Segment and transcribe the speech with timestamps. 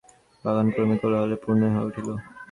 [0.43, 2.07] বাগান ক্রমেই কোলাহলে পূর্ণ হইয়া উঠিল।